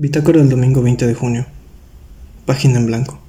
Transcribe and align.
Bitácora 0.00 0.38
del 0.38 0.48
domingo 0.48 0.80
20 0.80 1.06
de 1.06 1.12
junio. 1.12 1.44
Página 2.46 2.78
en 2.78 2.86
blanco. 2.86 3.20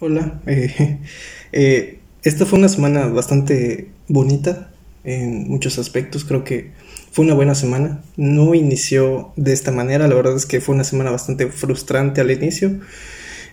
Hola. 0.00 0.42
eh, 0.46 0.98
eh, 1.52 2.00
esta 2.24 2.44
fue 2.44 2.58
una 2.58 2.68
semana 2.68 3.06
bastante 3.06 3.88
bonita 4.06 4.70
en 5.02 5.48
muchos 5.48 5.78
aspectos. 5.78 6.26
Creo 6.26 6.44
que 6.44 6.72
fue 7.10 7.24
una 7.24 7.32
buena 7.32 7.54
semana. 7.54 8.02
No 8.18 8.54
inició 8.54 9.32
de 9.36 9.54
esta 9.54 9.72
manera. 9.72 10.08
La 10.08 10.14
verdad 10.14 10.36
es 10.36 10.44
que 10.44 10.60
fue 10.60 10.74
una 10.74 10.84
semana 10.84 11.10
bastante 11.10 11.46
frustrante 11.46 12.20
al 12.20 12.30
inicio. 12.30 12.80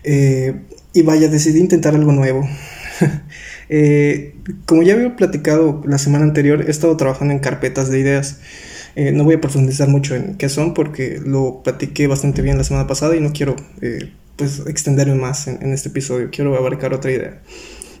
Eh, 0.04 0.60
y 0.92 1.00
vaya, 1.00 1.28
decidí 1.28 1.60
intentar 1.60 1.94
algo 1.94 2.12
nuevo. 2.12 2.46
Eh, 3.68 4.36
como 4.64 4.84
ya 4.84 4.94
había 4.94 5.16
platicado 5.16 5.82
la 5.84 5.98
semana 5.98 6.24
anterior, 6.24 6.64
he 6.68 6.70
estado 6.70 6.96
trabajando 6.96 7.34
en 7.34 7.40
carpetas 7.40 7.90
de 7.90 7.98
ideas. 7.98 8.38
Eh, 8.94 9.10
no 9.10 9.24
voy 9.24 9.34
a 9.34 9.40
profundizar 9.40 9.88
mucho 9.88 10.14
en 10.14 10.36
qué 10.36 10.48
son 10.48 10.72
porque 10.72 11.20
lo 11.24 11.62
platiqué 11.64 12.06
bastante 12.06 12.42
bien 12.42 12.56
la 12.56 12.62
semana 12.62 12.86
pasada 12.86 13.16
y 13.16 13.20
no 13.20 13.32
quiero 13.32 13.56
eh, 13.80 14.12
pues 14.36 14.62
extenderme 14.68 15.16
más 15.16 15.48
en, 15.48 15.58
en, 15.62 15.72
este 15.72 15.88
episodio. 15.88 16.28
Quiero 16.30 16.56
abarcar 16.56 16.94
otra 16.94 17.10
idea. 17.10 17.42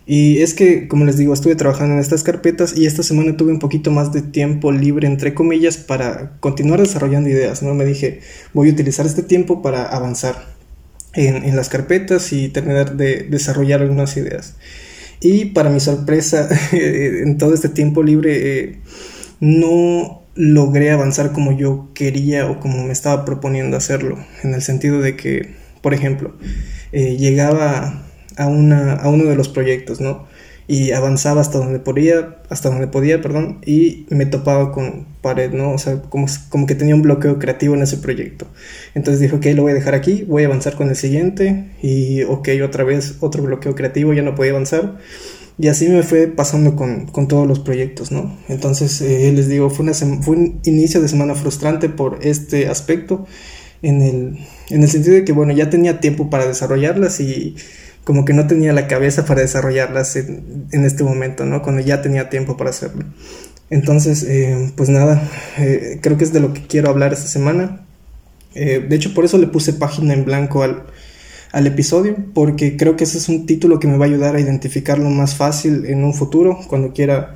Y 0.06 0.40
es 0.40 0.54
que, 0.54 0.86
como 0.86 1.04
les 1.04 1.16
digo, 1.16 1.34
estuve 1.34 1.56
trabajando 1.56 1.94
en 1.94 2.00
estas 2.00 2.22
carpetas 2.22 2.76
y 2.76 2.86
esta 2.86 3.02
semana 3.02 3.36
tuve 3.36 3.50
un 3.50 3.58
poquito 3.58 3.90
más 3.90 4.12
de 4.12 4.22
tiempo 4.22 4.70
libre, 4.70 5.08
entre 5.08 5.34
comillas, 5.34 5.78
para 5.78 6.38
continuar 6.38 6.80
desarrollando 6.80 7.28
ideas. 7.28 7.62
¿no? 7.64 7.74
Me 7.74 7.84
dije, 7.84 8.20
voy 8.54 8.68
a 8.68 8.72
utilizar 8.72 9.04
este 9.04 9.24
tiempo 9.24 9.62
para 9.62 9.84
avanzar 9.84 10.54
en, 11.12 11.42
en 11.42 11.56
las 11.56 11.68
carpetas 11.68 12.32
y 12.32 12.48
terminar 12.50 12.96
de 12.96 13.24
desarrollar 13.24 13.82
algunas 13.82 14.16
ideas. 14.16 14.54
Y 15.20 15.46
para 15.46 15.70
mi 15.70 15.80
sorpresa, 15.80 16.48
en 16.72 17.38
todo 17.38 17.54
este 17.54 17.68
tiempo 17.68 18.02
libre 18.02 18.60
eh, 18.60 18.78
no 19.40 20.22
logré 20.34 20.90
avanzar 20.90 21.32
como 21.32 21.52
yo 21.52 21.88
quería 21.94 22.48
o 22.50 22.60
como 22.60 22.84
me 22.84 22.92
estaba 22.92 23.24
proponiendo 23.24 23.76
hacerlo. 23.76 24.18
En 24.42 24.54
el 24.54 24.62
sentido 24.62 25.00
de 25.00 25.16
que, 25.16 25.54
por 25.80 25.94
ejemplo, 25.94 26.36
eh, 26.92 27.16
llegaba 27.16 28.04
a, 28.36 28.46
una, 28.46 28.94
a 28.94 29.08
uno 29.08 29.24
de 29.24 29.36
los 29.36 29.48
proyectos, 29.48 30.00
¿no? 30.00 30.26
Y 30.68 30.90
avanzaba 30.90 31.40
hasta 31.40 31.58
donde 31.58 31.78
podía, 31.78 32.38
hasta 32.48 32.70
donde 32.70 32.88
podía, 32.88 33.22
perdón, 33.22 33.60
y 33.64 34.06
me 34.10 34.26
topaba 34.26 34.72
con 34.72 35.06
pared, 35.22 35.52
¿no? 35.52 35.72
O 35.72 35.78
sea, 35.78 36.02
como, 36.02 36.26
como 36.48 36.66
que 36.66 36.74
tenía 36.74 36.94
un 36.94 37.02
bloqueo 37.02 37.38
creativo 37.38 37.74
en 37.74 37.82
ese 37.82 37.98
proyecto. 37.98 38.46
Entonces 38.94 39.20
dije, 39.20 39.36
ok, 39.36 39.46
lo 39.54 39.62
voy 39.62 39.72
a 39.72 39.74
dejar 39.74 39.94
aquí, 39.94 40.24
voy 40.26 40.42
a 40.42 40.46
avanzar 40.46 40.74
con 40.74 40.88
el 40.88 40.96
siguiente, 40.96 41.70
y 41.82 42.22
ok, 42.24 42.48
otra 42.64 42.82
vez 42.82 43.16
otro 43.20 43.42
bloqueo 43.44 43.74
creativo, 43.74 44.12
ya 44.12 44.22
no 44.22 44.34
podía 44.34 44.52
avanzar. 44.52 44.98
Y 45.58 45.68
así 45.68 45.88
me 45.88 46.02
fue 46.02 46.26
pasando 46.26 46.76
con, 46.76 47.06
con 47.06 47.28
todos 47.28 47.46
los 47.46 47.60
proyectos, 47.60 48.12
¿no? 48.12 48.36
Entonces, 48.48 49.00
eh, 49.00 49.32
les 49.32 49.48
digo, 49.48 49.70
fue, 49.70 49.84
una 49.84 49.94
fue 49.94 50.36
un 50.36 50.60
inicio 50.64 51.00
de 51.00 51.08
semana 51.08 51.34
frustrante 51.34 51.88
por 51.88 52.18
este 52.22 52.68
aspecto, 52.68 53.26
en 53.82 54.02
el, 54.02 54.38
en 54.70 54.82
el 54.82 54.88
sentido 54.88 55.14
de 55.14 55.24
que, 55.24 55.32
bueno, 55.32 55.52
ya 55.52 55.70
tenía 55.70 56.00
tiempo 56.00 56.28
para 56.28 56.46
desarrollarlas 56.46 57.20
y 57.20 57.56
como 58.06 58.24
que 58.24 58.32
no 58.32 58.46
tenía 58.46 58.72
la 58.72 58.86
cabeza 58.86 59.24
para 59.24 59.40
desarrollarlas 59.40 60.14
en, 60.14 60.70
este 60.84 61.02
momento, 61.02 61.44
¿no? 61.44 61.60
Cuando 61.60 61.82
ya 61.82 62.02
tenía 62.02 62.30
tiempo 62.30 62.56
para 62.56 62.70
hacerlo. 62.70 63.02
Entonces, 63.68 64.22
eh, 64.22 64.70
pues 64.76 64.88
nada, 64.88 65.28
eh, 65.58 65.98
creo 66.00 66.16
que 66.16 66.22
es 66.22 66.32
de 66.32 66.38
lo 66.38 66.54
que 66.54 66.64
quiero 66.68 66.88
hablar 66.88 67.12
esta 67.12 67.26
semana. 67.26 67.84
Eh, 68.54 68.86
de 68.88 68.94
hecho, 68.94 69.12
por 69.12 69.24
eso 69.24 69.38
le 69.38 69.48
puse 69.48 69.72
página 69.72 70.14
en 70.14 70.24
blanco 70.24 70.62
al, 70.62 70.84
al, 71.50 71.66
episodio, 71.66 72.14
porque 72.32 72.76
creo 72.76 72.94
que 72.94 73.02
ese 73.02 73.18
es 73.18 73.28
un 73.28 73.44
título 73.44 73.80
que 73.80 73.88
me 73.88 73.98
va 73.98 74.04
a 74.04 74.08
ayudar 74.08 74.36
a 74.36 74.40
identificarlo 74.40 75.10
más 75.10 75.34
fácil 75.34 75.86
en 75.86 76.04
un 76.04 76.14
futuro, 76.14 76.60
cuando 76.68 76.92
quiera 76.92 77.34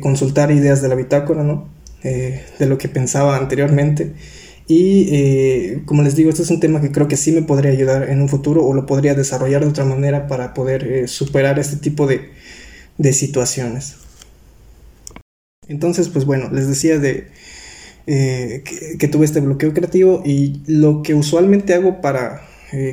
consultar 0.00 0.50
ideas 0.50 0.82
de 0.82 0.88
la 0.88 0.96
bitácora, 0.96 1.44
¿no? 1.44 1.68
De 2.02 2.66
lo 2.66 2.78
que 2.78 2.88
pensaba 2.88 3.36
anteriormente. 3.36 4.12
Y 4.66 5.08
eh, 5.14 5.82
como 5.84 6.02
les 6.02 6.16
digo, 6.16 6.30
este 6.30 6.42
es 6.42 6.50
un 6.50 6.60
tema 6.60 6.80
que 6.80 6.90
creo 6.90 7.06
que 7.06 7.16
sí 7.16 7.32
me 7.32 7.42
podría 7.42 7.70
ayudar 7.70 8.08
en 8.08 8.22
un 8.22 8.28
futuro 8.28 8.64
o 8.64 8.72
lo 8.72 8.86
podría 8.86 9.14
desarrollar 9.14 9.62
de 9.62 9.68
otra 9.68 9.84
manera 9.84 10.26
para 10.26 10.54
poder 10.54 10.84
eh, 10.90 11.08
superar 11.08 11.58
este 11.58 11.76
tipo 11.76 12.06
de, 12.06 12.30
de, 12.96 13.12
situaciones. 13.12 13.96
Entonces, 15.68 16.08
pues 16.08 16.24
bueno, 16.24 16.50
les 16.50 16.66
decía 16.66 16.98
de 16.98 17.28
eh, 18.06 18.64
que, 18.98 19.08
tuve 19.08 19.26
este 19.26 19.40
bloqueo 19.40 19.74
creativo 19.74 20.22
y 20.24 20.62
lo 20.66 21.02
que 21.02 21.14
usualmente 21.14 21.74
hago 21.74 22.00
para 22.00 22.48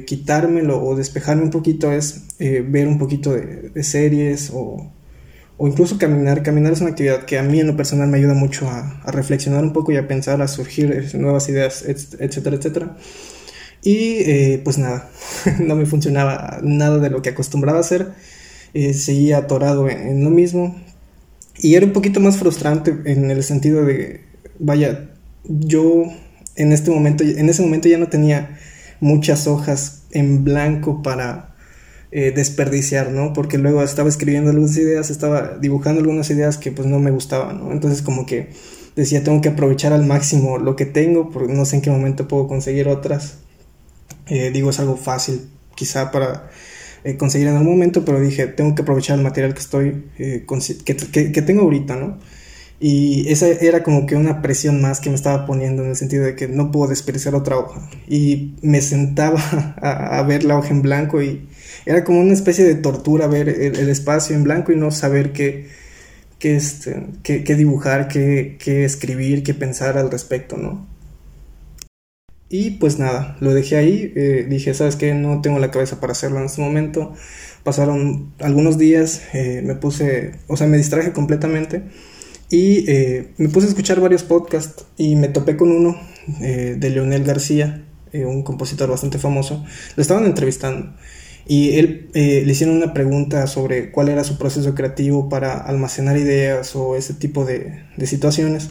quitármelo 0.06 0.84
o 0.84 0.96
despejarme 0.96 1.42
un 1.42 1.50
poquito 1.50 1.92
es 1.92 2.38
ver 2.38 2.88
un 2.88 3.00
poquito 3.00 3.34
de, 3.34 3.72
de 3.74 3.84
series 3.84 4.52
o 4.54 4.92
o 5.64 5.68
incluso 5.68 6.00
caminar. 6.00 6.42
Caminar 6.42 6.74
es 6.74 6.82
una 6.82 6.90
actividad 6.90 7.24
que 7.26 7.38
a 7.38 7.44
mí 7.44 7.60
en 7.60 7.68
lo 7.68 7.78
personal 7.78 8.08
me 8.08 8.18
ayuda 8.18 8.34
mucho 8.34 8.68
a, 8.68 9.00
reflexionar 9.06 9.64
un 9.64 9.74
poco 9.74 9.92
y 9.92 9.98
a 9.98 10.08
pensar, 10.08 10.42
a 10.42 10.48
surgir 10.48 11.14
nuevas 11.14 11.48
ideas, 11.50 11.86
etcétera, 11.86 12.56
etcétera. 12.56 12.98
Y 13.84 14.24
eh, 14.26 14.62
pues 14.64 14.80
nada, 14.80 15.12
no 15.60 15.76
me 15.76 15.86
funcionaba 15.86 16.58
nada 16.64 16.98
de 16.98 17.12
lo 17.12 17.22
que 17.22 17.30
acostumbraba 17.30 17.78
a 17.78 17.82
hacer. 17.82 18.12
Eh, 18.74 18.96
seguía 18.96 19.38
atorado 19.38 19.88
en, 19.88 20.00
en, 20.08 20.24
lo 20.24 20.32
mismo. 20.32 20.82
Y 21.60 21.76
era 21.76 21.86
un 21.86 21.94
poquito 21.94 22.20
más 22.20 22.38
frustrante 22.38 22.98
en 23.06 23.30
el 23.30 23.44
sentido 23.44 23.86
de, 23.86 24.22
vaya, 24.58 25.12
yo 25.44 26.06
en 26.56 26.72
este 26.72 26.90
momento, 26.90 27.24
en 27.24 27.50
ese 27.50 27.62
momento 27.62 27.88
ya 27.88 28.00
no 28.00 28.08
tenía 28.08 28.58
muchas 29.00 29.46
hojas 29.46 30.06
en 30.10 30.44
blanco 30.44 31.04
para 31.04 31.51
eh, 32.12 32.32
desperdiciar, 32.36 33.12
¿no? 33.12 33.34
Porque 33.34 33.58
luego 33.58 33.84
estaba 33.84 34.10
escribiendo 34.10 34.50
algunas 34.50 34.78
ideas, 34.78 35.10
estaba 35.10 35.58
dibujando 35.60 36.02
algunas 36.02 36.30
ideas 36.30 36.58
que 36.58 36.72
pues 36.72 36.88
no 36.88 37.00
me 37.00 37.12
gustaban, 37.12 37.60
¿no? 37.60 37.72
Entonces 37.72 38.02
como 38.02 38.26
que 38.26 38.50
decía, 38.96 39.24
tengo 39.24 39.42
que 39.42 39.50
aprovechar 39.50 39.94
al 39.94 40.06
máximo 40.06 40.58
lo 40.58 40.76
que 40.76 40.86
tengo, 40.86 41.30
porque 41.30 41.54
no 41.54 41.66
sé 41.66 41.78
en 41.78 41.82
qué 41.82 41.90
momento 41.90 42.28
puedo 42.28 42.48
conseguir 42.48 42.88
otras. 42.88 43.38
Eh, 44.28 44.52
digo, 44.52 44.70
es 44.70 44.80
algo 44.80 44.98
fácil 44.98 45.50
quizá 45.76 46.12
para 46.12 46.50
eh, 47.04 47.18
conseguir 47.18 47.48
en 47.48 47.56
algún 47.56 47.74
momento, 47.74 48.06
pero 48.06 48.20
dije, 48.20 48.48
tengo 48.48 48.76
que 48.76 48.84
aprovechar 48.84 49.18
el 49.18 49.24
material 49.24 49.54
que 49.54 49.60
estoy, 49.60 50.06
eh, 50.20 50.46
que, 50.86 50.96
que, 50.96 51.32
que, 51.32 51.42
tengo 51.42 51.62
ahorita, 51.64 51.96
¿no? 51.96 52.20
Y 52.84 53.32
esa 53.32 53.48
era 53.48 53.84
como 53.84 54.08
que 54.08 54.16
una 54.16 54.42
presión 54.42 54.82
más 54.82 55.00
que 55.00 55.12
me 55.12 55.16
estaba 55.16 55.46
poniendo 55.46 55.84
en 55.84 55.90
el 55.90 55.96
sentido 55.96 56.26
de 56.26 56.36
que 56.36 56.48
no 56.48 56.72
puedo 56.72 56.90
desperdiciar 56.90 57.36
otra 57.36 57.56
hoja. 57.60 57.88
Y 58.08 58.56
me 58.64 58.82
sentaba 58.82 59.40
a, 59.82 60.20
ver 60.24 60.44
la 60.44 60.58
hoja 60.58 60.70
en 60.70 60.82
blanco 60.82 61.22
y 61.22 61.48
era 61.86 62.04
como 62.04 62.20
una 62.20 62.34
especie 62.34 62.66
de 62.66 62.74
tortura 62.74 63.28
ver 63.28 63.50
el, 63.50 63.88
espacio 63.88 64.36
en 64.36 64.44
blanco 64.44 64.72
y 64.72 64.78
no 64.78 64.90
saber 64.90 65.32
qué, 65.32 65.68
qué, 66.40 66.56
este, 66.56 67.06
qué 67.22 67.56
dibujar, 67.56 68.08
qué, 68.08 68.58
qué, 68.60 68.84
escribir, 68.84 69.44
qué 69.44 69.54
pensar 69.54 70.00
al 70.00 70.10
respecto, 70.10 70.58
¿no? 70.58 70.88
Y 72.50 72.72
pues 72.72 72.98
nada, 72.98 73.38
lo 73.42 73.54
dejé 73.54 73.78
ahí, 73.78 74.12
eh, 74.16 74.48
dije, 74.50 74.74
¿sabes 74.74 74.96
qué? 74.96 75.14
No 75.14 75.42
tengo 75.42 75.60
la 75.60 75.70
cabeza 75.70 76.00
para 76.00 76.14
hacerlo 76.14 76.40
en 76.40 76.46
este 76.46 76.62
momento. 76.62 77.14
Pasaron 77.64 78.34
algunos 78.40 78.80
días, 78.80 79.22
eh, 79.34 79.62
me 79.64 79.76
puse, 79.76 80.32
o 80.48 80.58
sea, 80.58 80.66
me 80.66 80.78
distraje 80.78 81.14
completamente 81.14 81.84
y 82.52 82.84
eh, 82.92 83.30
me 83.38 83.48
puse 83.48 83.68
a 83.68 83.70
escuchar 83.70 84.02
varios 84.02 84.24
podcasts 84.24 84.86
y 84.98 85.16
me 85.16 85.30
topé 85.30 85.56
con 85.56 85.72
uno 85.72 85.98
eh, 86.42 86.76
de 86.78 86.90
Leonel 86.90 87.24
García, 87.24 87.86
eh, 88.12 88.26
un 88.26 88.44
compositor 88.44 88.90
bastante 88.90 89.18
famoso. 89.18 89.64
Lo 89.96 90.02
estaban 90.02 90.26
entrevistando 90.26 90.94
y 91.48 91.80
él 91.80 92.10
le 92.14 92.52
hicieron 92.52 92.76
una 92.76 92.94
pregunta 92.94 93.48
sobre 93.48 93.92
cuál 93.92 94.10
era 94.10 94.26
su 94.26 94.38
proceso 94.38 94.76
creativo 94.76 95.30
para 95.30 95.58
almacenar 95.58 96.18
ideas 96.18 96.76
o 96.76 96.98
ese 96.98 97.14
tipo 97.14 97.46
de, 97.46 97.84
de 97.96 98.06
situaciones. 98.06 98.70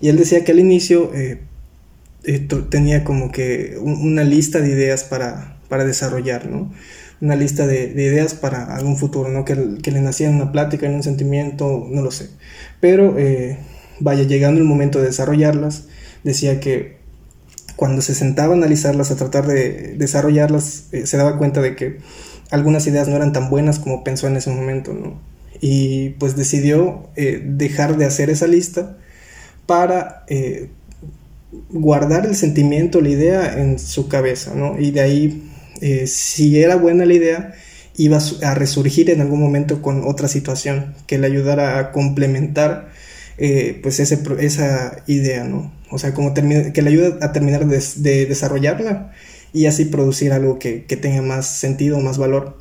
Y 0.00 0.08
él 0.08 0.16
decía 0.16 0.44
que 0.44 0.52
al 0.52 0.60
inicio 0.60 1.10
tenía 2.70 3.04
como 3.04 3.32
que 3.32 3.76
un, 3.80 3.94
una 3.94 4.22
lista 4.24 4.60
de 4.60 4.70
ideas 4.70 5.04
para, 5.04 5.58
para 5.68 5.84
desarrollar, 5.84 6.46
¿no? 6.46 6.72
Una 7.20 7.34
lista 7.34 7.66
de, 7.66 7.94
de, 7.94 8.04
ideas 8.04 8.34
para 8.34 8.76
algún 8.76 8.96
futuro, 8.96 9.30
¿no? 9.30 9.44
Que, 9.44 9.78
que, 9.82 9.90
le 9.90 10.00
nacía 10.00 10.28
en 10.28 10.36
una 10.36 10.52
plática, 10.52 10.86
en 10.86 10.94
un 10.94 11.02
sentimiento, 11.02 11.86
no 11.90 12.02
lo 12.02 12.10
sé. 12.10 12.28
Pero, 12.80 13.18
eh, 13.18 13.58
vaya, 14.00 14.24
llegando 14.24 14.60
el 14.60 14.66
momento 14.66 14.98
de 14.98 15.06
desarrollarlas, 15.06 15.84
decía 16.24 16.60
que 16.60 16.96
cuando 17.76 18.02
se 18.02 18.14
sentaba 18.14 18.54
a 18.54 18.56
analizarlas, 18.56 19.10
a 19.10 19.16
tratar 19.16 19.46
de 19.46 19.94
desarrollarlas, 19.96 20.88
eh, 20.92 21.06
se 21.06 21.16
daba 21.16 21.38
cuenta 21.38 21.62
de 21.62 21.74
que 21.74 21.98
algunas 22.50 22.86
ideas 22.86 23.08
no 23.08 23.16
eran 23.16 23.32
tan 23.32 23.50
buenas 23.50 23.78
como 23.78 24.04
pensó 24.04 24.26
en 24.26 24.36
ese 24.36 24.50
momento, 24.50 24.92
¿no? 24.92 25.18
Y 25.60 26.10
pues 26.18 26.36
decidió 26.36 27.08
eh, 27.16 27.42
dejar 27.44 27.96
de 27.96 28.04
hacer 28.04 28.28
esa 28.28 28.46
lista 28.46 28.98
para 29.66 30.24
guardar 31.70 32.26
el 32.26 32.36
sentimiento, 32.36 33.00
la 33.00 33.08
idea 33.08 33.60
en 33.60 33.78
su 33.78 34.08
cabeza, 34.08 34.54
¿no? 34.54 34.78
Y 34.78 34.90
de 34.90 35.00
ahí, 35.00 35.50
eh, 35.80 36.06
si 36.06 36.60
era 36.60 36.76
buena 36.76 37.04
la 37.04 37.14
idea, 37.14 37.54
iba 37.96 38.18
a 38.42 38.54
resurgir 38.54 39.10
en 39.10 39.20
algún 39.20 39.40
momento 39.40 39.82
con 39.82 40.04
otra 40.04 40.28
situación 40.28 40.94
que 41.06 41.18
le 41.18 41.26
ayudara 41.26 41.78
a 41.78 41.92
complementar 41.92 42.90
eh, 43.38 43.78
pues 43.82 44.00
ese, 44.00 44.20
esa 44.38 45.02
idea, 45.06 45.44
¿no? 45.44 45.72
O 45.90 45.98
sea, 45.98 46.14
como 46.14 46.34
que 46.34 46.42
le 46.42 46.88
ayuda 46.88 47.18
a 47.20 47.32
terminar 47.32 47.66
de, 47.66 47.82
de, 47.96 48.26
desarrollarla 48.26 49.12
y 49.52 49.66
así 49.66 49.84
producir 49.84 50.32
algo 50.32 50.58
que, 50.58 50.84
que, 50.84 50.96
tenga 50.96 51.22
más 51.22 51.58
sentido, 51.58 52.00
más 52.00 52.18
valor. 52.18 52.58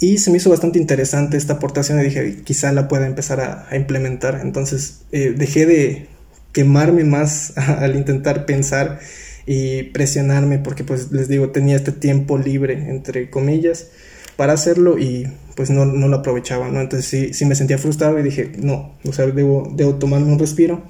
Y 0.00 0.18
se 0.18 0.30
me 0.30 0.38
hizo 0.38 0.50
bastante 0.50 0.78
interesante 0.78 1.36
esta 1.36 1.54
aportación 1.54 2.00
y 2.00 2.04
dije, 2.04 2.42
quizá 2.44 2.72
la 2.72 2.88
pueda 2.88 3.06
empezar 3.06 3.40
a, 3.40 3.76
implementar. 3.76 4.40
Entonces 4.42 5.02
eh, 5.12 5.34
dejé 5.36 5.66
de 5.66 6.08
quemarme 6.52 7.04
más 7.04 7.52
al 7.56 7.96
intentar 7.96 8.46
pensar 8.46 9.00
y 9.46 9.84
presionarme 9.84 10.58
porque 10.58 10.84
pues 10.84 11.12
les 11.12 11.28
digo, 11.28 11.50
tenía 11.50 11.76
este 11.76 11.92
tiempo 11.92 12.38
libre, 12.38 12.74
entre 12.90 13.30
comillas, 13.30 13.88
para 14.36 14.52
hacerlo 14.52 14.98
y 14.98 15.28
pues 15.54 15.70
no, 15.70 15.84
no 15.84 16.08
lo 16.08 16.16
aprovechaba, 16.16 16.68
¿no? 16.68 16.80
Entonces 16.80 17.06
sí, 17.06 17.34
sí, 17.34 17.44
me 17.44 17.54
sentía 17.54 17.78
frustrado 17.78 18.18
y 18.18 18.22
dije, 18.22 18.52
no, 18.58 18.94
o 19.04 19.12
sea, 19.12 19.26
debo, 19.26 19.72
debo 19.74 19.96
tomarme 19.96 20.32
un 20.32 20.38
respiro 20.38 20.82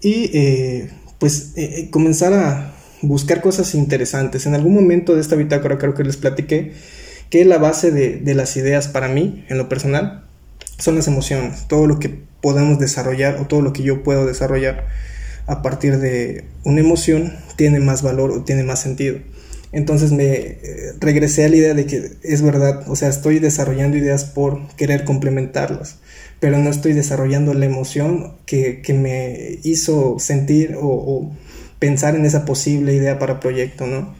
y 0.00 0.30
eh, 0.36 0.90
pues 1.18 1.52
eh, 1.56 1.88
comenzar 1.90 2.32
a 2.32 2.74
buscar 3.02 3.40
cosas 3.40 3.74
interesantes. 3.74 4.46
En 4.46 4.54
algún 4.54 4.74
momento 4.74 5.14
de 5.14 5.20
esta 5.20 5.36
bitácora 5.36 5.78
creo 5.78 5.94
que 5.94 6.04
les 6.04 6.16
platiqué 6.16 6.72
que 7.30 7.44
la 7.44 7.58
base 7.58 7.90
de, 7.90 8.34
las 8.34 8.56
ideas 8.56 8.88
para 8.88 9.08
mí, 9.08 9.44
en 9.48 9.58
lo 9.58 9.68
personal, 9.68 10.24
son 10.78 10.94
las 10.94 11.08
emociones, 11.08 11.66
todo 11.68 11.86
lo 11.86 11.98
que 11.98 12.20
podamos 12.40 12.78
desarrollar 12.78 13.36
o 13.40 13.46
todo 13.46 13.60
lo 13.60 13.72
que 13.72 13.82
yo 13.82 14.02
puedo 14.02 14.26
desarrollar 14.26 14.86
a 15.48 15.62
partir 15.62 15.98
de 15.98 16.44
una 16.64 16.80
emoción 16.80 17.32
tiene 17.56 17.80
más 17.80 18.02
valor 18.02 18.30
o 18.30 18.44
tiene 18.44 18.62
más 18.62 18.80
sentido. 18.80 19.18
Entonces 19.72 20.12
me 20.12 20.24
eh, 20.26 20.58
regresé 21.00 21.44
a 21.44 21.48
la 21.48 21.56
idea 21.56 21.74
de 21.74 21.86
que 21.86 22.12
es 22.22 22.42
verdad, 22.42 22.88
o 22.88 22.96
sea, 22.96 23.08
estoy 23.08 23.38
desarrollando 23.38 23.96
ideas 23.96 24.24
por 24.24 24.68
querer 24.76 25.04
complementarlas, 25.04 25.96
pero 26.38 26.58
no 26.58 26.70
estoy 26.70 26.92
desarrollando 26.92 27.54
la 27.54 27.66
emoción 27.66 28.34
que, 28.46 28.82
me 28.94 29.58
hizo 29.64 30.18
sentir 30.18 30.76
o, 30.80 31.32
pensar 31.78 32.14
en 32.16 32.26
esa 32.26 32.44
posible 32.44 32.94
idea 32.94 33.18
para 33.18 33.40
proyecto, 33.40 33.86
¿no? 33.86 34.14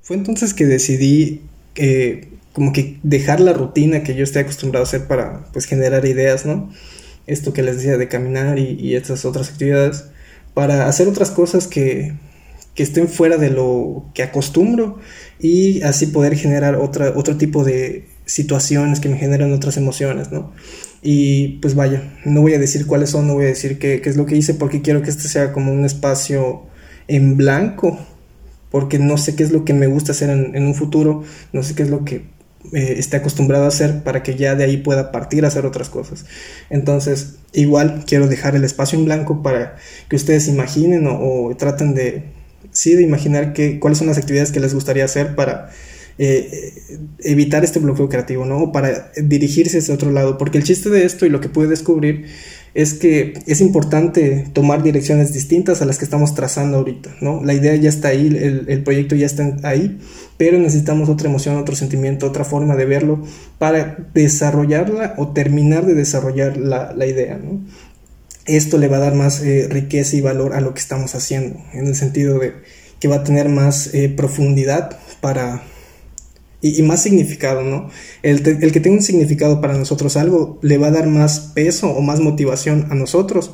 Fue 0.00 0.16
entonces 0.16 0.54
que 0.54 0.64
decidí 0.64 1.42
como 2.52 2.72
que 2.72 2.98
dejar 3.02 3.40
la 3.40 3.52
rutina 3.52 4.04
que 4.04 4.14
yo 4.14 4.22
estoy 4.22 4.42
acostumbrado 4.42 4.84
a 4.84 4.86
hacer 4.86 5.06
para 5.06 5.44
pues 5.52 5.64
generar 5.66 6.04
ideas, 6.06 6.46
¿no? 6.46 6.70
Esto 7.26 7.52
que 7.52 7.62
les 7.62 7.76
decía 7.76 7.96
de 7.96 8.08
caminar 8.08 8.58
y, 8.58 8.94
estas 8.94 9.24
otras 9.24 9.50
actividades, 9.50 10.06
para 10.52 10.88
hacer 10.88 11.08
otras 11.08 11.30
cosas 11.30 11.66
que, 11.66 12.14
que, 12.74 12.82
estén 12.82 13.08
fuera 13.08 13.36
de 13.36 13.50
lo 13.50 14.06
que 14.14 14.22
acostumbro 14.22 14.98
y 15.40 15.82
así 15.82 16.06
poder 16.06 16.36
generar 16.36 16.76
otra, 16.76 17.12
otro 17.16 17.36
tipo 17.36 17.64
de 17.64 18.06
situaciones 18.26 19.00
que 19.00 19.08
me 19.08 19.18
generan 19.18 19.52
otras 19.52 19.76
emociones, 19.76 20.30
¿no? 20.30 20.52
Y 21.02 21.58
pues 21.58 21.74
vaya, 21.74 22.14
no 22.24 22.40
voy 22.40 22.54
a 22.54 22.58
decir 22.58 22.86
cuáles 22.86 23.10
son, 23.10 23.26
no 23.26 23.34
voy 23.34 23.44
a 23.44 23.48
decir 23.48 23.78
qué, 23.78 24.00
qué 24.00 24.08
es 24.10 24.16
lo 24.16 24.26
que 24.26 24.36
hice 24.36 24.54
porque 24.54 24.80
quiero 24.80 25.02
que 25.02 25.10
este 25.10 25.28
sea 25.28 25.52
como 25.52 25.72
un 25.72 25.84
espacio 25.84 26.62
en 27.08 27.36
blanco 27.36 27.98
porque 28.74 28.98
no 28.98 29.18
sé 29.18 29.36
qué 29.36 29.44
es 29.44 29.52
lo 29.52 29.64
que 29.64 29.72
me 29.72 29.86
gusta 29.86 30.10
hacer 30.10 30.30
en, 30.30 30.66
un 30.66 30.74
futuro, 30.74 31.22
no 31.52 31.62
sé 31.62 31.76
qué 31.76 31.84
es 31.84 31.90
lo 31.90 32.04
que 32.04 32.24
eh, 32.72 32.94
esté 32.98 33.18
acostumbrado 33.18 33.64
a 33.64 33.68
hacer 33.68 34.02
para 34.02 34.22
que 34.22 34.36
ya 34.36 34.54
de 34.54 34.64
ahí 34.64 34.78
pueda 34.78 35.12
partir 35.12 35.44
a 35.44 35.48
hacer 35.48 35.66
otras 35.66 35.90
cosas. 35.90 36.24
Entonces, 36.70 37.36
igual 37.52 38.04
quiero 38.06 38.26
dejar 38.26 38.56
el 38.56 38.64
espacio 38.64 38.98
en 38.98 39.04
blanco 39.04 39.42
para 39.42 39.76
que 40.08 40.16
ustedes 40.16 40.48
imaginen 40.48 41.06
o, 41.06 41.54
traten 41.56 41.94
de, 41.94 42.24
sí, 42.70 42.94
de 42.94 43.02
imaginar 43.02 43.52
que, 43.52 43.78
cuáles 43.78 43.98
son 43.98 44.06
las 44.06 44.18
actividades 44.18 44.50
que 44.50 44.60
les 44.60 44.72
gustaría 44.72 45.04
hacer 45.04 45.34
para 45.34 45.70
eh, 46.18 46.72
evitar 47.20 47.64
este 47.64 47.80
bloqueo 47.80 48.08
creativo, 48.08 48.46
¿no? 48.46 48.62
O 48.62 48.72
para 48.72 49.12
dirigirse 49.16 49.78
hacia 49.78 49.94
otro 49.94 50.10
lado, 50.10 50.38
porque 50.38 50.58
el 50.58 50.64
chiste 50.64 50.88
de 50.88 51.04
esto 51.04 51.26
y 51.26 51.28
lo 51.28 51.40
que 51.40 51.48
pude 51.48 51.68
descubrir 51.68 52.26
es 52.74 52.94
que 52.94 53.34
es 53.46 53.60
importante 53.60 54.46
tomar 54.52 54.82
direcciones 54.82 55.32
distintas 55.32 55.80
a 55.80 55.84
las 55.84 55.96
que 55.96 56.04
estamos 56.04 56.34
trazando 56.34 56.78
ahorita, 56.78 57.14
¿no? 57.20 57.42
La 57.44 57.54
idea 57.54 57.76
ya 57.76 57.88
está 57.88 58.08
ahí, 58.08 58.26
el, 58.26 58.82
proyecto 58.82 59.14
ya 59.14 59.26
está 59.26 59.56
ahí, 59.62 60.00
pero 60.36 60.58
necesitamos 60.58 61.08
otra 61.08 61.28
emoción, 61.28 61.56
otro 61.56 61.76
sentimiento, 61.76 62.26
otra 62.26 62.44
forma 62.44 62.74
de 62.74 62.84
verlo 62.84 63.22
para 63.58 64.08
desarrollarla 64.12 65.14
o 65.18 65.28
terminar 65.28 65.86
de 65.86 65.94
desarrollar 65.94 66.56
la, 66.56 67.06
idea, 67.06 67.38
¿no? 67.38 67.60
Esto 68.46 68.76
le 68.76 68.88
va 68.88 68.96
a 68.96 69.00
dar 69.00 69.14
más 69.14 69.40
eh, 69.40 69.68
riqueza 69.70 70.16
y 70.16 70.20
valor 70.20 70.52
a 70.52 70.60
lo 70.60 70.74
que 70.74 70.80
estamos 70.80 71.14
haciendo, 71.14 71.60
en 71.72 71.86
el 71.86 71.94
sentido 71.94 72.40
de 72.40 72.54
que 72.98 73.08
va 73.08 73.16
a 73.16 73.24
tener 73.24 73.48
más 73.48 73.94
eh, 73.94 74.08
profundidad 74.08 74.98
para 75.20 75.62
y, 76.64 76.82
más 76.82 77.02
significado, 77.02 77.62
¿no? 77.62 77.90
El, 78.22 78.42
que 78.42 78.80
tenga 78.80 78.96
un 78.96 79.02
significado 79.02 79.60
para 79.60 79.76
nosotros 79.76 80.16
algo 80.16 80.58
le 80.62 80.78
va 80.78 80.86
a 80.86 80.90
dar 80.90 81.06
más 81.06 81.40
peso 81.54 81.90
o 81.90 82.00
más 82.00 82.20
motivación 82.20 82.86
a 82.90 82.94
nosotros 82.94 83.52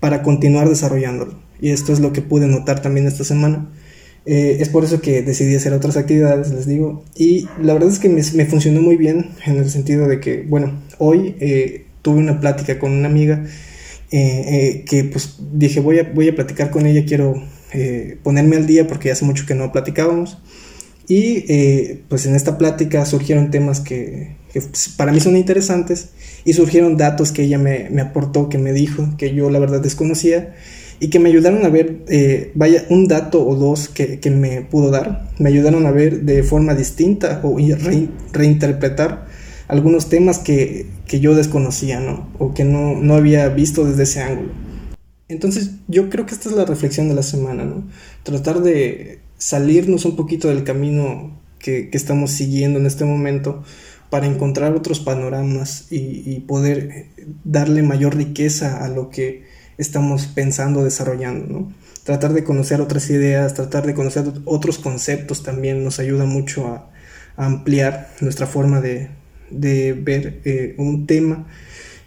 para 0.00 0.22
continuar 0.22 0.66
desarrollándolo. 0.66 1.38
Y 1.60 1.70
esto 1.70 1.92
es 1.92 2.00
lo 2.00 2.14
que 2.14 2.22
pude 2.22 2.46
notar 2.46 2.80
también 2.80 3.06
esta 3.06 3.24
semana. 3.24 3.68
Eh, 4.24 4.56
es 4.60 4.70
por 4.70 4.84
eso 4.84 5.02
que 5.02 5.20
decidí 5.20 5.54
hacer 5.54 5.74
otras 5.74 5.98
actividades, 5.98 6.50
les 6.50 6.66
digo. 6.66 7.04
Y 7.14 7.46
la 7.60 7.74
verdad 7.74 7.90
es 7.90 7.98
que 7.98 8.08
me, 8.08 8.22
funcionó 8.46 8.80
muy 8.80 8.96
bien 8.96 9.32
en 9.44 9.58
el 9.58 9.68
sentido 9.68 10.08
de 10.08 10.20
que, 10.20 10.42
bueno, 10.42 10.80
hoy 10.96 11.36
eh, 11.40 11.84
tuve 12.00 12.20
una 12.20 12.40
plática 12.40 12.78
con 12.78 12.90
una 12.90 13.08
amiga 13.08 13.44
eh, 14.12 14.84
que 14.88 15.04
pues 15.04 15.40
dije 15.52 15.80
voy 15.80 15.98
a, 15.98 16.04
voy 16.04 16.28
a 16.28 16.34
platicar 16.34 16.70
con 16.70 16.86
ella, 16.86 17.04
quiero 17.06 17.42
ponerme 18.22 18.56
al 18.56 18.66
día 18.66 18.86
porque 18.86 19.10
hace 19.10 19.26
mucho 19.26 19.44
que 19.44 19.54
no 19.54 19.70
platicábamos. 19.70 20.38
Y 21.08 21.44
eh, 21.48 22.02
pues 22.08 22.26
en 22.26 22.34
esta 22.34 22.58
plática 22.58 23.04
surgieron 23.06 23.50
temas 23.50 23.80
que, 23.80 24.36
para 24.96 25.12
mí 25.12 25.20
son 25.20 25.36
interesantes 25.36 26.10
y 26.44 26.54
surgieron 26.54 26.96
datos 26.96 27.32
que 27.32 27.44
ella 27.44 27.58
me, 27.58 27.88
aportó, 28.00 28.48
que 28.48 28.58
me 28.58 28.72
dijo, 28.72 29.14
que 29.16 29.34
yo 29.34 29.50
la 29.50 29.58
verdad 29.58 29.80
desconocía 29.80 30.54
y 30.98 31.08
que 31.08 31.18
me 31.18 31.28
ayudaron 31.28 31.64
a 31.64 31.68
ver, 31.68 31.98
eh, 32.08 32.50
vaya, 32.54 32.84
un 32.88 33.06
dato 33.06 33.46
o 33.46 33.54
dos 33.54 33.88
que, 33.88 34.18
me 34.30 34.62
pudo 34.62 34.90
dar, 34.90 35.30
me 35.38 35.48
ayudaron 35.48 35.86
a 35.86 35.92
ver 35.92 36.22
de 36.22 36.42
forma 36.42 36.74
distinta 36.74 37.40
o 37.44 37.56
reinterpretar 38.32 39.26
algunos 39.68 40.08
temas 40.08 40.38
que, 40.38 40.86
yo 41.06 41.34
desconocía, 41.34 42.00
¿no? 42.00 42.28
O 42.38 42.52
que 42.52 42.64
no, 42.64 42.94
no 42.94 43.14
había 43.14 43.48
visto 43.48 43.84
desde 43.84 44.04
ese 44.04 44.22
ángulo. 44.22 44.50
Entonces 45.28 45.72
yo 45.88 46.08
creo 46.08 46.24
que 46.24 46.34
esta 46.34 46.48
es 46.48 46.54
la 46.54 46.64
reflexión 46.64 47.08
de 47.08 47.14
la 47.14 47.22
semana, 47.22 47.64
¿no? 47.64 47.84
Tratar 48.22 48.62
de 48.62 49.20
salirnos 49.38 50.04
un 50.04 50.16
poquito 50.16 50.48
del 50.48 50.64
camino 50.64 51.36
que, 51.58 51.90
estamos 51.92 52.30
siguiendo 52.30 52.78
en 52.78 52.86
este 52.86 53.04
momento 53.04 53.62
para 54.10 54.26
encontrar 54.26 54.74
otros 54.74 55.00
panoramas 55.00 55.86
y, 55.90 56.40
poder 56.40 56.78
eh, 56.78 57.26
darle 57.44 57.82
mayor 57.82 58.16
riqueza 58.16 58.84
a 58.84 58.88
lo 58.88 59.10
que 59.10 59.44
estamos 59.78 60.26
pensando, 60.26 60.84
desarrollando, 60.84 61.46
¿no? 61.46 61.72
Tratar 62.04 62.32
de 62.32 62.44
conocer 62.44 62.80
otras 62.80 63.10
ideas, 63.10 63.54
tratar 63.54 63.84
de 63.84 63.94
conocer 63.94 64.24
otros 64.44 64.78
conceptos 64.78 65.42
también 65.42 65.82
nos 65.82 65.98
ayuda 65.98 66.24
mucho 66.24 66.68
a, 66.68 66.90
ampliar 67.38 68.10
nuestra 68.22 68.46
forma 68.46 68.80
de, 68.80 69.10
ver 69.50 70.40
eh, 70.44 70.74
un 70.78 71.06
tema 71.06 71.46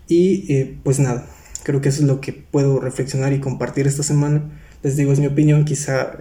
y 0.07 0.51
eh, 0.51 0.77
pues 0.83 0.99
nada, 0.99 1.27
creo 1.63 1.81
que 1.81 1.89
eso 1.89 2.01
es 2.01 2.07
lo 2.07 2.19
que 2.19 2.33
puedo 2.33 2.79
reflexionar 2.79 3.31
y 3.33 3.39
compartir 3.39 3.85
esta 3.85 4.01
semana. 4.01 4.41
Les 4.81 4.95
digo, 4.95 5.13
es 5.13 5.19
mi 5.19 5.27
opinión, 5.27 5.65
quizá 5.65 6.17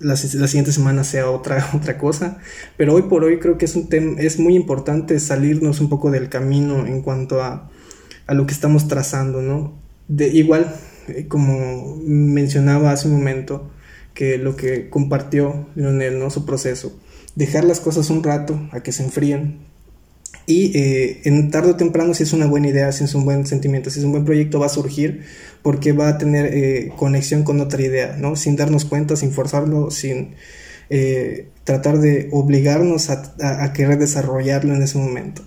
la, 0.00 0.16
siguiente 0.16 0.72
semana 0.72 1.04
sea 1.04 1.30
otra, 1.30 1.70
otra 1.74 1.98
cosa, 1.98 2.38
pero 2.76 2.94
hoy 2.94 3.02
por 3.02 3.24
hoy 3.24 3.38
creo 3.38 3.58
que 3.58 3.66
es, 3.66 3.76
un 3.76 3.88
es 4.18 4.38
muy 4.38 4.56
importante 4.56 5.18
salirnos 5.20 5.80
un 5.80 5.88
poco 5.88 6.10
del 6.10 6.28
camino 6.28 6.86
en 6.86 7.02
cuanto 7.02 7.42
a, 7.42 7.70
a 8.26 8.34
lo 8.34 8.46
que 8.46 8.54
estamos 8.54 8.88
trazando, 8.88 9.42
¿no? 9.42 9.78
De, 10.08 10.28
igual, 10.28 10.74
eh, 11.08 11.26
como 11.28 11.96
mencionaba 12.04 12.92
hace 12.92 13.08
un 13.08 13.14
momento, 13.14 13.70
que 14.14 14.38
lo 14.38 14.56
que 14.56 14.90
compartió 14.90 15.68
Lionel, 15.76 16.18
¿no? 16.18 16.30
Su 16.30 16.44
proceso, 16.44 16.98
dejar 17.36 17.64
las 17.64 17.80
cosas 17.80 18.10
un 18.10 18.22
rato 18.22 18.68
a 18.72 18.82
que 18.82 18.92
se 18.92 19.04
enfríen, 19.04 19.69
y 20.50 20.76
eh, 20.76 21.20
en 21.24 21.50
tarde 21.52 21.70
o 21.70 21.76
temprano, 21.76 22.12
si 22.12 22.24
es 22.24 22.32
una 22.32 22.46
buena 22.46 22.68
idea, 22.68 22.90
si 22.90 23.04
es 23.04 23.14
un 23.14 23.24
buen 23.24 23.46
sentimiento, 23.46 23.88
si 23.88 24.00
es 24.00 24.04
un 24.04 24.10
buen 24.10 24.24
proyecto, 24.24 24.58
va 24.58 24.66
a 24.66 24.70
surgir 24.70 25.22
porque 25.62 25.92
va 25.92 26.08
a 26.08 26.18
tener 26.18 26.46
eh, 26.52 26.92
conexión 26.96 27.44
con 27.44 27.60
otra 27.60 27.80
idea, 27.82 28.16
¿no? 28.18 28.34
Sin 28.34 28.56
darnos 28.56 28.84
cuenta, 28.84 29.14
sin 29.14 29.30
forzarlo, 29.30 29.92
sin 29.92 30.34
eh, 30.88 31.48
tratar 31.62 32.00
de 32.00 32.28
obligarnos 32.32 33.10
a, 33.10 33.72
querer 33.72 33.98
desarrollarlo 33.98 34.74
en 34.74 34.82
ese 34.82 34.98
momento. 34.98 35.42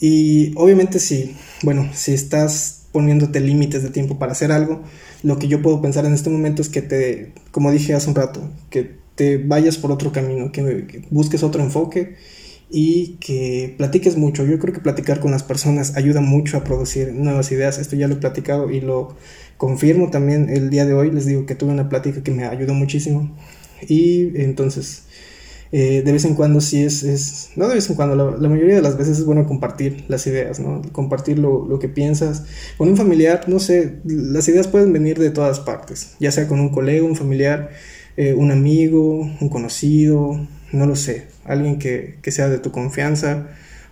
Y 0.00 0.54
obviamente 0.56 1.00
si, 1.00 1.36
bueno, 1.62 1.90
si 1.92 2.14
estás 2.14 2.86
poniéndote 2.92 3.40
límites 3.40 3.82
de 3.82 3.90
tiempo 3.90 4.18
para 4.18 4.32
hacer 4.32 4.52
algo, 4.52 4.82
lo 5.22 5.38
que 5.38 5.48
yo 5.48 5.60
puedo 5.60 5.82
pensar 5.82 6.06
en 6.06 6.14
este 6.14 6.30
momento 6.30 6.62
es 6.62 6.70
que 6.70 6.80
te, 6.80 7.32
como 7.50 7.70
dije 7.70 7.92
hace 7.92 8.08
un 8.08 8.14
rato, 8.14 8.48
que 8.70 8.90
te 9.16 9.36
vayas 9.36 9.76
por 9.76 9.92
otro 9.92 10.12
camino, 10.12 10.50
que 10.50 11.02
busques 11.10 11.42
otro 11.42 11.62
enfoque 11.62 12.16
y 12.70 13.16
que 13.16 13.74
platiques 13.76 14.16
mucho. 14.16 14.44
Yo 14.46 14.58
creo 14.58 14.72
que 14.72 14.80
platicar 14.80 15.20
con 15.20 15.32
las 15.32 15.42
personas 15.42 15.96
ayuda 15.96 16.20
mucho 16.20 16.56
a 16.56 16.64
producir 16.64 17.12
nuevas 17.12 17.50
ideas. 17.50 17.78
Esto 17.78 17.96
ya 17.96 18.06
lo 18.06 18.14
he 18.14 18.18
platicado 18.18 18.70
y 18.70 18.80
lo 18.80 19.16
confirmo 19.56 20.10
también 20.10 20.48
el 20.48 20.70
día 20.70 20.86
de 20.86 20.94
hoy. 20.94 21.10
Les 21.10 21.26
digo 21.26 21.46
que 21.46 21.56
tuve 21.56 21.72
una 21.72 21.88
plática 21.88 22.22
que 22.22 22.30
me 22.30 22.44
ayudó 22.44 22.72
muchísimo. 22.72 23.36
Y 23.88 24.40
entonces, 24.40 25.02
eh, 25.72 26.02
de 26.04 26.12
vez 26.12 26.24
en 26.24 26.34
cuando 26.34 26.60
sí 26.60 26.84
es, 26.84 27.02
es 27.02 27.50
no 27.56 27.68
de 27.68 27.74
vez 27.74 27.90
en 27.90 27.96
cuando, 27.96 28.14
la, 28.14 28.48
mayoría 28.48 28.76
de 28.76 28.82
las 28.82 28.96
veces 28.96 29.18
es 29.18 29.24
bueno 29.24 29.46
compartir 29.46 30.04
las 30.06 30.26
ideas, 30.28 30.60
¿no? 30.60 30.82
Compartir 30.92 31.40
lo, 31.40 31.66
lo 31.66 31.80
que 31.80 31.88
piensas. 31.88 32.44
Con 32.78 32.88
un 32.88 32.96
familiar, 32.96 33.48
no 33.48 33.58
sé, 33.58 33.98
las 34.04 34.46
ideas 34.48 34.68
pueden 34.68 34.92
venir 34.92 35.18
de 35.18 35.30
todas 35.30 35.58
partes, 35.58 36.14
ya 36.20 36.30
sea 36.30 36.46
con 36.46 36.60
un 36.60 36.68
colega, 36.68 37.04
un 37.04 37.16
familiar, 37.16 37.70
eh, 38.20 38.34
un 38.34 38.50
amigo, 38.50 39.20
un 39.40 39.48
conocido, 39.48 40.46
no 40.72 40.86
lo 40.86 40.96
sé 40.96 41.30
alguien 41.44 41.78
que, 41.78 42.18
que 42.22 42.30
sea 42.30 42.48
de 42.48 42.58
tu 42.58 42.70
confianza 42.70 43.48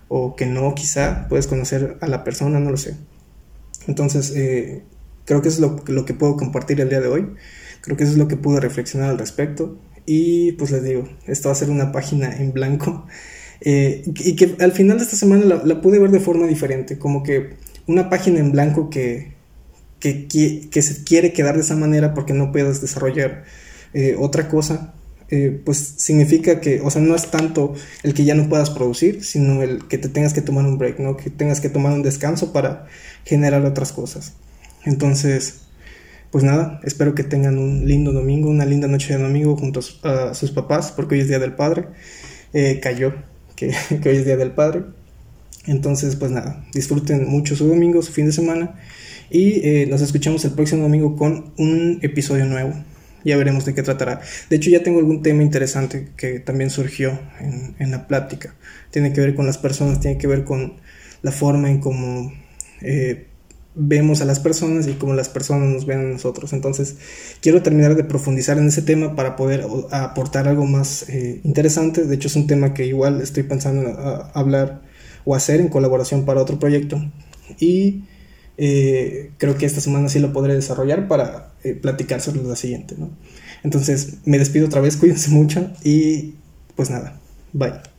o 0.07 0.35
que 0.35 0.45
no, 0.45 0.73
quizá 0.75 1.27
puedes 1.29 1.47
conocer 1.47 1.97
a 2.01 2.07
la 2.07 2.23
persona, 2.23 2.59
no 2.59 2.71
lo 2.71 2.77
sé. 2.77 2.95
Entonces, 3.87 4.33
eh, 4.35 4.83
creo 5.25 5.41
que 5.41 5.49
eso 5.49 5.65
es 5.65 5.89
lo, 5.89 6.05
que 6.05 6.13
puedo 6.13 6.35
compartir 6.37 6.81
el 6.81 6.89
día 6.89 7.01
de 7.01 7.07
hoy. 7.07 7.27
Creo 7.81 7.95
que 7.95 8.03
eso 8.03 8.13
es 8.13 8.17
lo 8.17 8.27
que 8.27 8.37
pude 8.37 8.59
reflexionar 8.59 9.09
al 9.09 9.19
respecto. 9.19 9.77
Y 10.05 10.53
pues 10.53 10.71
les 10.71 10.83
digo, 10.83 11.07
esto 11.27 11.49
va 11.49 11.53
a 11.53 11.55
ser 11.55 11.69
una 11.69 11.91
página 11.91 12.35
en 12.35 12.53
blanco. 12.53 13.05
Eh, 13.61 14.03
y 14.05 14.37
que 14.37 14.55
al 14.61 14.71
final 14.71 14.99
de 14.99 15.03
esta 15.03 15.17
semana 15.17 15.43
la, 15.43 15.61
la, 15.65 15.81
pude 15.81 15.99
ver 15.99 16.11
de 16.11 16.21
forma 16.21 16.47
diferente. 16.47 16.97
Como 16.97 17.23
que 17.23 17.57
una 17.87 18.09
página 18.09 18.39
en 18.39 18.53
blanco 18.53 18.89
que, 18.89 19.33
que, 19.99 20.29
que, 20.71 20.81
se 20.81 21.03
quiere 21.03 21.33
quedar 21.33 21.55
de 21.55 21.59
esa 21.59 21.75
manera 21.75 22.13
porque 22.13 22.31
no 22.31 22.53
puedes 22.53 22.79
desarrollar 22.79 23.43
eh, 23.93 24.15
otra 24.17 24.47
cosa. 24.47 24.93
Eh, 25.31 25.61
pues 25.63 25.77
significa 25.97 26.59
que, 26.59 26.81
o 26.81 26.89
sea, 26.89 27.03
no 27.03 27.15
es 27.15 27.29
tanto 27.29 27.75
el 28.01 28.15
que 28.15 28.25
ya 28.25 28.33
no 28.33 28.49
puedas 28.49 28.71
producir, 28.71 29.23
sino 29.23 29.61
el 29.61 29.87
que 29.87 29.99
te 29.99 30.09
tengas 30.09 30.33
que 30.33 30.41
tomar 30.41 30.65
un 30.65 30.79
break, 30.79 30.99
¿no? 30.99 31.17
Que 31.17 31.29
tengas 31.29 31.61
que 31.61 31.69
tomar 31.69 31.93
un 31.93 32.01
descanso 32.01 32.51
para 32.51 32.87
generar 33.25 33.63
otras 33.63 33.91
cosas. 33.91 34.33
Entonces, 34.85 35.61
pues 36.31 36.43
nada, 36.43 36.79
espero 36.83 37.13
que 37.13 37.23
tengan 37.23 37.59
un 37.59 37.87
lindo 37.87 38.11
domingo, 38.11 38.49
una 38.49 38.65
linda 38.65 38.87
noche 38.87 39.15
de 39.15 39.21
domingo 39.21 39.55
junto 39.55 39.81
a, 40.03 40.33
sus 40.33 40.49
papás, 40.49 40.91
porque 40.91 41.15
hoy 41.15 41.21
es 41.21 41.27
Día 41.27 41.39
del 41.39 41.53
Padre. 41.53 41.85
Eh, 42.53 42.79
cayó 42.81 43.13
que, 43.55 43.71
que, 44.01 44.09
hoy 44.09 44.17
es 44.17 44.25
Día 44.25 44.37
del 44.37 44.51
Padre. 44.51 44.83
Entonces, 45.67 46.15
pues 46.15 46.31
nada, 46.31 46.65
disfruten 46.73 47.27
mucho 47.29 47.55
su 47.55 47.67
domingo, 47.67 48.01
su 48.01 48.11
fin 48.11 48.25
de 48.25 48.31
semana. 48.31 48.79
Y 49.29 49.85
nos 49.87 50.01
escuchamos 50.01 50.43
el 50.45 50.53
próximo 50.53 50.81
domingo 50.81 51.15
con 51.15 51.53
un 51.57 51.99
episodio 52.01 52.45
nuevo. 52.45 52.73
Ya 53.23 53.37
veremos 53.37 53.65
de 53.65 53.73
qué 53.73 53.83
tratará. 53.83 54.21
De 54.49 54.55
hecho, 54.55 54.69
ya 54.69 54.83
tengo 54.83 54.99
algún 54.99 55.21
tema 55.21 55.43
interesante 55.43 56.09
que 56.15 56.39
también 56.39 56.69
surgió 56.69 57.19
en, 57.39 57.75
en 57.79 57.91
la 57.91 58.07
plática. 58.07 58.55
Tiene 58.91 59.13
que 59.13 59.21
ver 59.21 59.35
con 59.35 59.45
las 59.45 59.57
personas, 59.57 59.99
tiene 59.99 60.17
que 60.17 60.27
ver 60.27 60.43
con 60.43 60.77
la 61.21 61.31
forma 61.31 61.69
en 61.69 61.79
cómo 61.79 62.31
eh, 62.81 63.27
vemos 63.75 64.21
a 64.21 64.25
las 64.25 64.39
personas 64.39 64.87
y 64.87 64.93
cómo 64.93 65.13
las 65.13 65.29
personas 65.29 65.69
nos 65.69 65.85
ven 65.85 65.99
a 65.99 66.03
nosotros. 66.03 66.53
Entonces, 66.53 66.97
quiero 67.41 67.61
terminar 67.61 67.95
de 67.95 68.03
profundizar 68.03 68.57
en 68.57 68.67
ese 68.67 68.81
tema 68.81 69.15
para 69.15 69.35
poder 69.35 69.65
aportar 69.91 70.47
algo 70.47 70.65
más 70.65 71.07
eh, 71.09 71.41
interesante. 71.43 72.05
De 72.05 72.15
hecho, 72.15 72.27
es 72.27 72.35
un 72.35 72.47
tema 72.47 72.73
que 72.73 72.85
igual 72.85 73.21
estoy 73.21 73.43
pensando 73.43 73.89
en 73.89 73.95
hablar 74.33 74.81
o 75.25 75.35
hacer 75.35 75.59
en 75.61 75.69
colaboración 75.69 76.25
para 76.25 76.41
otro 76.41 76.59
proyecto. 76.59 77.01
Y 77.59 78.03
eh, 78.61 79.31
creo 79.37 79.57
que 79.57 79.65
esta 79.65 79.79
semana 79.79 80.09
sí 80.09 80.19
lo 80.19 80.33
podré 80.33 80.53
desarrollar 80.53 81.07
para 81.07 81.53
eh, 81.63 81.75
platicar 81.75 82.19
sobre 82.19 82.43
la 82.43 82.57
siguiente. 82.57 82.95
¿no? 82.97 83.09
Entonces, 83.63 84.17
me 84.25 84.37
despido 84.37 84.67
otra 84.67 84.81
vez, 84.81 84.97
cuídense 84.97 85.31
mucho 85.31 85.71
y 85.83 86.35
pues 86.75 86.89
nada, 86.89 87.19
bye. 87.53 87.98